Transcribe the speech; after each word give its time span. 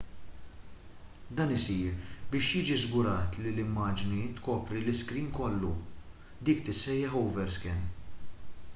dan 1.39 1.51
isir 1.57 1.97
biex 2.29 2.47
jiġi 2.53 2.77
żgurat 2.83 3.37
li 3.41 3.49
l-immaġni 3.51 4.23
tkopri 4.39 4.79
l-iskrin 4.81 5.29
kollu 5.39 5.73
dik 6.45 6.63
tissejjaħ 6.65 7.21
overscan 7.25 7.85